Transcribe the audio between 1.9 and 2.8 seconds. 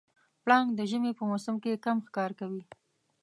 ښکار کوي.